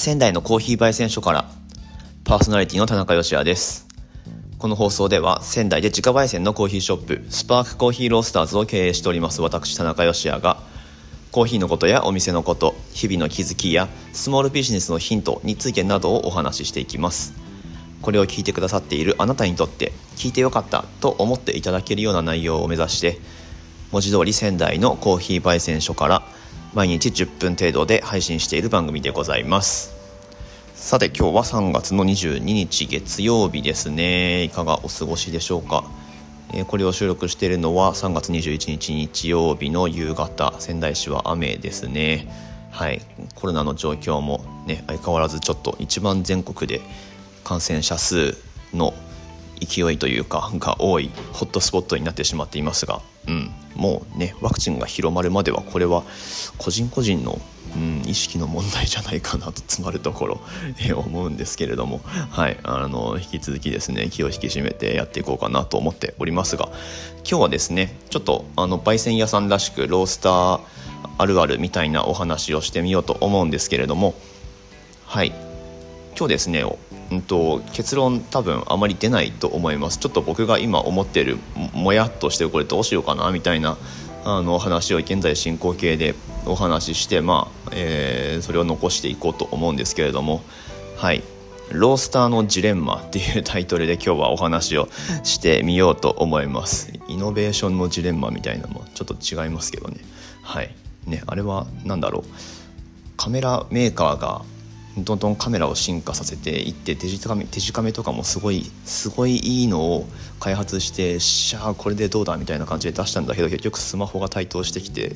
[0.00, 1.44] 仙台のコーヒー焙煎所から
[2.24, 3.86] パーソナリティの田中芳也です。
[4.56, 10.56] この放送では仙台で自家焙煎のコーヒーショップスパークコーヒーロースターズを経営しております私田中芳也が
[11.32, 17.34] コーヒーのことやお店のこと日々の気づきやスモールビジネスのヒントについてなどをお話ししていきます。
[18.00, 23.18] これを聞いてくださっているあなたにとって聞いてよかったと思っていただけるような内容を目指して
[23.92, 26.22] 文字通り仙台のコーヒー焙煎所から
[26.72, 29.92] 毎日10分程度で配信している番組でございます。
[30.74, 34.44] さて今日は3月の22日月曜日ですね。
[34.44, 35.82] いかがお過ごしでしょうか、
[36.54, 40.54] えー、これを収録しているのは3月21日日曜日の夕方。
[40.60, 42.28] 仙台市は雨ですね。
[42.70, 43.02] はい。
[43.34, 46.80] コロナの状況もね相変わらずちょっと一番全国で
[47.42, 48.36] 感染者数
[48.72, 48.94] の
[49.58, 53.50] 勢いというかが多いホットスポットになってしまっていますが、うん、
[53.80, 56.04] もうねワクチンが広まるまではこれは
[56.58, 57.40] 個人個人の、
[57.74, 60.40] うん、意識の問題じゃないかなと詰まるところ、
[60.86, 66.68] え思うんですけれども、はい、あの引き続きですね気を引き締めてやっていこうかなと思っておりますが。
[67.22, 70.60] 今日はですねちょっとあの焙煎屋さんらしくロースター
[71.18, 74.14] あるあるみたいなお話をしてみようと思うんですけれども。
[75.06, 75.32] はい。
[76.16, 76.64] 今日ですね
[77.10, 79.98] うんと、結論多分あまり出ないと思います。
[79.98, 81.38] ちょっと僕が今思ってる
[81.72, 83.76] もやっとしてこれどうしようかなみたいな
[84.24, 86.14] あの話を現在進行形で
[86.46, 90.42] お話しして、まあえー、それを残していこうと思うんですけれども。
[90.96, 91.22] はい。
[91.72, 94.88] ロースターのジレンマっていうタイトルで今日はお話を
[95.22, 96.92] してみようと思います。
[97.08, 99.98] イノベーションのジレンマみたいなのもちょっと違いますけどね。
[100.42, 100.74] はい。
[101.06, 102.24] ねあれは何だろう。
[103.16, 104.42] カメラメーカーが
[104.98, 110.06] どんどんカメラを進化させていってデジカメデジカメとかもすごいすごいいいのを
[110.40, 115.12] 開発してしゃあこれでどうだみたいな感じで出したんだけど結局スマホが台頭してきて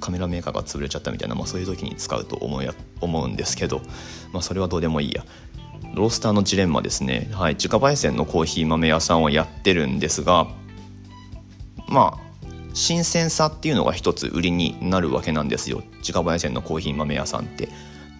[0.00, 3.80] カメラメーカーが潰れちゃったみたいな、まあ、そういう時に使うと思うや思うんですけど、
[4.32, 5.24] まあ、それはどうでもいいや。
[5.94, 10.46] ロースターのジレンマですね、はい、自家焙煎のコーヒー豆屋さんをやってるんですが
[11.86, 12.32] まあ
[12.72, 15.82] 新鮮さっていうのが一つ売りになるわけなんですよ。
[15.98, 17.68] 自家焙煎のコーヒー豆屋さんって。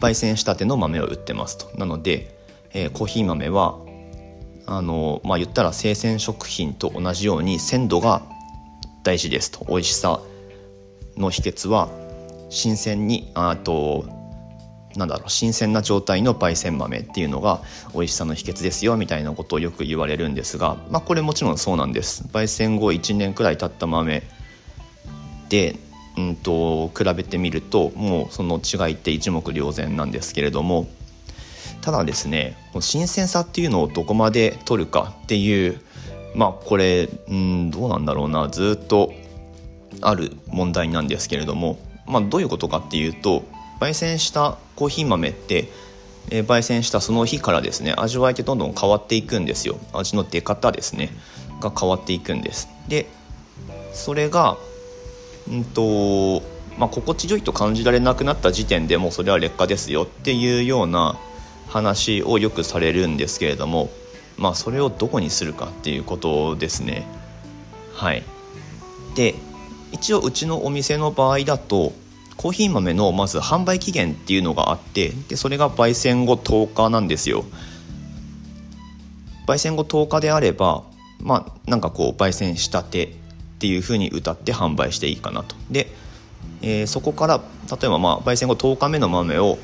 [0.02, 1.70] 焙煎したての豆を売ってますと。
[1.78, 2.36] なので、
[2.74, 3.78] えー、コーヒー豆は
[4.66, 8.22] あのまあ言ったら生鮮食品と同じように鮮度が
[9.04, 9.64] 大事ですと。
[9.68, 10.20] 美味しさ
[11.16, 11.88] の秘訣は
[12.50, 14.04] 新鮮にあと
[14.96, 17.62] なんだろう新鮮な状態の焙煎豆っていうのが
[17.94, 22.24] 美味しさの秘訣ですよみたいなことをよく言われるんですが、まあ、これもちろんそうなんです。
[22.32, 24.22] 焙煎後1年くらい経った豆
[25.48, 25.76] で
[26.16, 30.88] うんと比べてみるともうその違いって一目瞭然なんですけれども
[31.80, 35.80] ただですね新鮮さっていうのをどこまで取るかっていう
[36.34, 39.12] まあこれうんどうなんだろうなずっと
[40.00, 43.44] ある問題なんですけれども、まあ、どういうことかっていうと
[43.80, 45.68] 焙煎したコーヒー豆って
[46.30, 49.78] えー、焙煎したその日からですね味わいってどんどん変わっていくんですよ。
[49.92, 51.10] 味の出方ですね
[51.60, 52.68] が変わっていくんです。
[52.88, 53.06] で
[53.92, 54.56] それが
[55.48, 56.42] うんと
[56.78, 61.19] まあ、心地よいと感じられなくなった時点でもうそれは劣化ですよっていうような
[61.69, 63.91] 話をよくされるんですけれども、
[64.36, 67.06] まあ、それをどこにするかっていうことですね。
[67.94, 68.22] はい、
[69.14, 69.34] で
[69.92, 71.92] 一応うちのお店の場合だと
[72.36, 77.44] コーヒー豆のまず販売期限っていうのがあってでそれが焙煎後10日なんですよ。
[79.47, 80.82] 焙煎後10日であれば
[81.20, 83.22] まあなんかこう焙煎したて
[83.62, 85.54] っていうふうに歌って販売していいかなと。
[85.70, 85.86] で、
[86.62, 87.40] えー、そこから
[87.70, 89.56] 例えばまあ焙煎後10日目の豆を、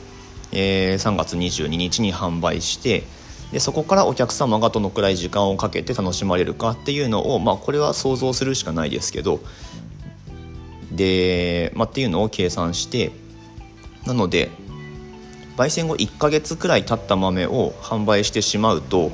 [0.53, 3.03] えー、3月22日に販売して
[3.51, 9.41] でそこからお客様がどのくらい時間をかけて楽しまれるかっていうのを、まあ、これは想像するしかないですけど
[10.93, 13.11] で、まあ、っていうのを計算して
[14.07, 14.49] なので
[15.57, 19.11] 焙煎後1ヶ月くらい経った豆を販売してしまうと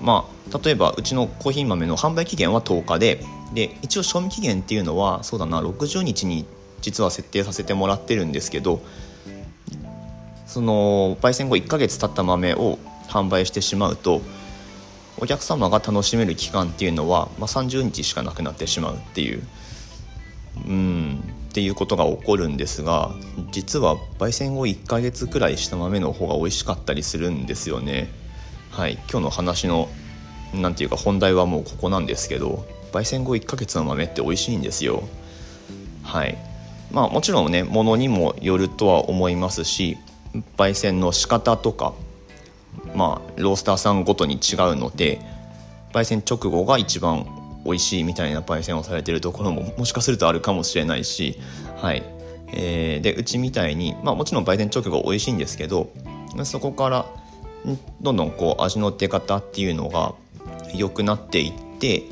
[0.00, 3.24] まあ例えばうちのコーヒー豆の販売期限は10日で
[3.54, 6.46] で一応賞味期限っていうのはそうだな60日に
[6.80, 8.80] 実は設定させてもらってるんですけど
[10.46, 14.22] その焙煎後1ヶ月経った豆を販売してしまうと
[15.18, 19.42] お客様が楽しめる期間っていうのは、まあ、30日しかなくなってしまうっていう
[20.66, 23.10] うんっていうことが起こるんですが
[23.50, 28.08] 実は焙煎後1ヶ月くらいした豆の方が美味しかったりするんですよね。
[28.70, 29.88] はい、今日の話の
[30.54, 35.02] なんていうか本題はもうここなんですけど焙煎後1ヶ月の豆って美味しいんですよ。
[36.02, 36.36] はい。
[36.92, 39.96] まあもちろんねものにもよるとは思いますし
[40.56, 41.94] 焙煎の仕方とか
[42.94, 45.20] まあロースターさんごとに違うので
[45.92, 47.26] 焙煎直後が一番
[47.64, 51.38] 美味しいみたいな焙煎をされてるところももしかするとあるかもしれないし
[51.76, 52.02] はい。
[52.52, 55.88] えー、でうちみたいに、まあ、もちろん売店直後美味しいんですけど
[56.42, 57.06] そこから
[58.00, 60.14] どんどんこう味の出方っていうのが
[60.74, 62.02] 良くなっていって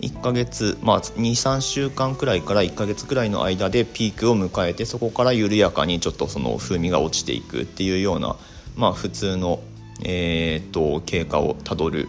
[0.00, 8.36] 1ヶ月まあ23週間くらいから1ヶ月くらいの間でピークを迎えてそこから緩やかにちょっとその風味が落ちていくっていうような
[8.76, 9.60] まあ普通の、
[10.04, 12.08] えーと、経過をたどる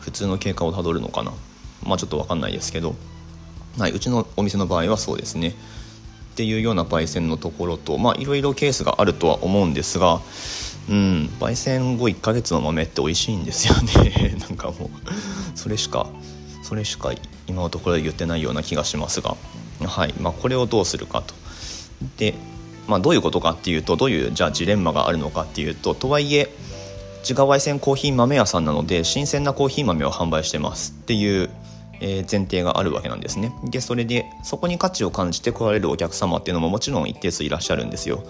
[0.00, 1.32] 普通の経過をたどるのかな。
[1.86, 2.96] まあちょっと分かんないですけど、
[3.78, 5.50] はい、うちのお店の場合はそうですね。
[5.50, 5.52] っ
[6.34, 10.20] ていうような焙煎のところとまあいろいろケースがあるとは思うんですが
[10.88, 14.36] うん焙煎後1ヶ月の豆って美味しいんですよね。
[14.40, 14.90] なんかもう
[15.54, 16.06] それしか
[16.70, 17.10] それしか
[17.48, 19.36] 今のところ言ってないような気がしますが、
[19.84, 20.14] はい。
[20.20, 21.34] まあ、これをどうするかと。
[22.16, 22.32] で、
[22.86, 26.48] まあ、どういうことかっていうとどういうじゃあジレンマがあるのかっていうととはいえ
[27.22, 31.50] 自家焙煎コーヒー豆屋さんなので新鮮なコーヒー豆を販売してますっていう、
[32.00, 33.52] え前提があるわけなんですね。
[33.64, 38.22] でそれでそこに価値を感じて来られるお客様っていうのももちろん一定数いらっしゃるんですよ。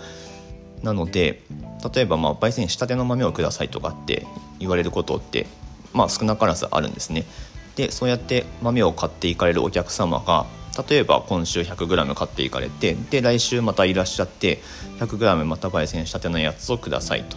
[0.83, 1.43] なので
[1.95, 4.27] 例えばまあ焙煎したての豆をくださいとかって
[4.59, 5.47] 言われることって
[5.93, 7.27] まあ少なからずあるんですね。
[7.77, 10.47] でそうやって豆を買っていかれるお客様が
[10.89, 14.61] 例えば今週 100g 買っていかれてで来週またいらっしゃって
[14.99, 17.37] 100g また焙煎したてのやつをくださいと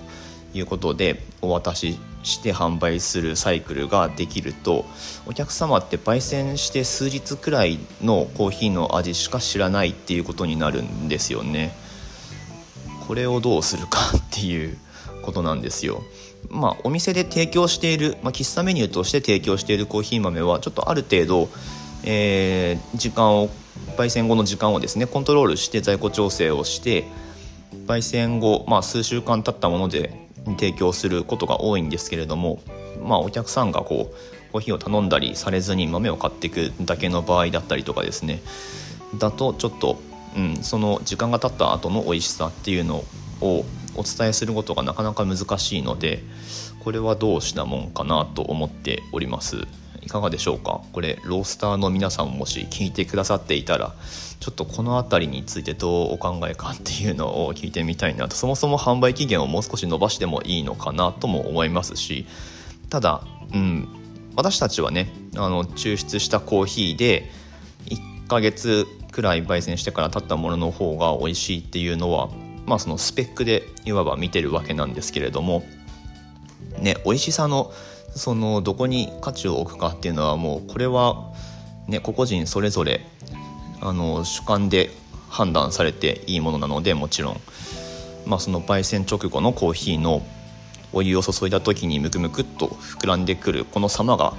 [0.53, 4.85] いうことでお渡しして販売するサイクルができると
[5.25, 11.75] お客様って焙煎して数日くらいのコーヒーの味しか知らないっていうことになるんですよね。
[13.07, 14.77] これをどうするかっていう
[15.23, 16.03] ことなんですよ。
[16.49, 21.49] まあ、お店で提供している、まあ、喫茶メニューとして提供しているコーヒー豆はちょっとある程度、
[22.03, 23.49] えー、時間を
[23.97, 27.05] 焙煎後の時間をですねコントロールして在庫調整をして
[27.87, 32.61] 焙煎後、まあ、数週間経ったもので提供することが多いんですけれども、
[33.03, 38.39] まあ、お客さんがこうコーヒーを頼んだりされずに豆を買っていくだけの場合だったりとかですね。
[39.17, 39.99] だとちょっと、
[40.35, 43.03] うん、その時間が経った後の美味しさっていうの
[43.41, 43.65] を
[43.95, 46.23] お伝えすることがなかなか難しいので
[46.83, 49.67] これはどうしたもんかなと思っております。
[50.01, 50.81] いかがでしょうか？
[50.91, 53.95] これロースターの皆さんもし聞いてくださっていたら
[54.41, 58.35] ちょっとこの辺りについてどうお考えかっていうのを聞いてみたいなと。
[58.35, 62.25] そもそも販売期限をもう少し伸ばしてもいいのかなとも思いますし
[62.89, 63.87] ただうん
[64.35, 67.29] 私たちはねあの抽出したコーヒーで
[67.85, 72.29] 1ヶ月くらい焙煎してから経ったものの方が美味しいっていうのは
[72.65, 75.63] まあ、そのスペックでいわば見てるわけなんですけれども、
[76.79, 77.71] ね、美味しさの
[78.15, 81.31] そのどこに価値を置くかっていうのはもうこれは、
[81.87, 83.05] ね、個々人それぞれ
[83.81, 84.91] あの主観で
[85.29, 87.41] 判断されていいものなのでもちろん、
[88.25, 90.21] まあ、その焙煎直後のコーヒーの
[90.93, 94.35] お湯を注いだ時にムクムクっと膨らんでくるこの様が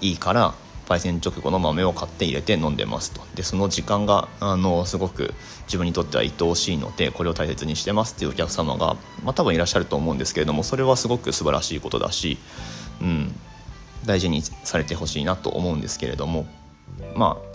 [0.00, 0.54] いいから
[0.88, 3.20] 焙煎直後の豆を買って入れて飲んでますと。
[3.34, 5.34] でその時間があのすごく
[5.66, 12.38] 自分にとっては愛おしいのでこれを大切にしてますっていうお客様が、まあ、多分いらっしゃると思うんですけれどもそれはすごく素晴らしいことだし、
[13.02, 13.34] うん、
[14.06, 16.46] 大事にされてほしいなと思うんですけれども
[17.14, 17.48] まあ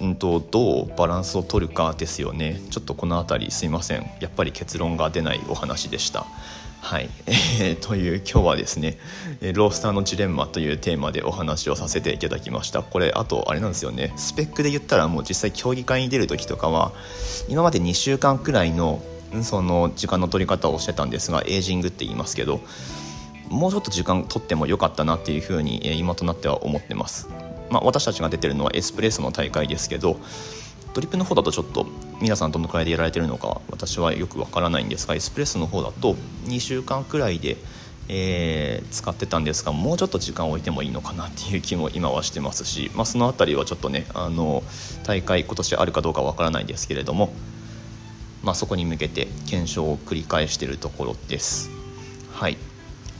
[0.00, 2.60] うんと、どうバランスを取るかですよね。
[2.70, 4.10] ちょっとこの辺りすいません。
[4.20, 6.26] やっぱり結論が出ないお話でした。
[6.80, 8.98] はい、 えー、という今日はですね
[9.54, 12.82] ロースターのジレンマというテーマでお話をさせていただきました。
[12.82, 14.12] これあとあれなんですよね。
[14.16, 16.92] スペックで言ったらもう実際競技会に出る時とかは
[17.48, 19.02] 今まで2週間くらいの
[19.42, 22.60] その時間の取り方をしてたんですがエイジングって言いますけど
[23.48, 27.28] もうちょっと時間取ってもよかったなっていうふうに今となっては思ってます、
[27.70, 30.18] まあ、私たちが出てるのはエスプレッソの大会ですけど
[30.94, 31.86] ドリップの方だとちょっと
[32.20, 36.14] 皆さんどのくらいでやられてるのか私はよくわからないんですがエスプレッソの方だと
[36.46, 37.58] 2週間くらいで、
[38.08, 44.62] えー、使ってたんですがもうちょっと時間を置いてもいいのかなっていう気も今はしてますし、まあ、その辺りはちょっとねあの
[45.04, 47.32] 大会今年あるかどうかわからないんですけれども、
[48.42, 51.70] まあ、そこに向けて検証を繰り返しているところです。
[52.32, 52.56] はい。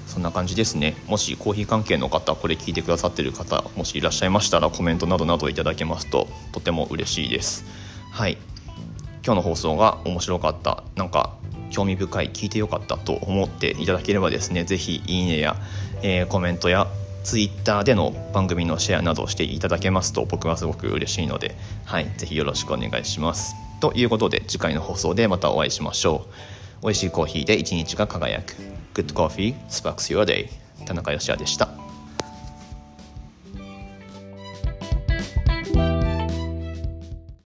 [0.07, 0.97] そんな感じですね。
[1.09, 7.65] もしコーヒー関係の方これ聞いてくださってる方もしいらっしゃいましたらコメントなどなどいただけますととても嬉しいです。
[8.13, 8.39] はい。
[9.27, 11.37] 今日の放送が面白かったなんか
[11.71, 15.57] 興味深い聞いてよかったと思っていただければですね是非いいねや、
[16.03, 16.87] えー、コメントや
[17.25, 23.57] ツイッターでの番組のシェアなどをしていただけますと僕はすごく嬉しいので、はい、ぜひよろしくお願いします。
[23.81, 26.29] ということで次回の放送でまたお会いしましょ
[26.81, 26.83] う。
[26.83, 28.55] 美味しいコーヒーで一日が輝く。
[28.95, 30.49] Good Coffee Sparks Your Day
[30.87, 31.86] 田中芳也でした。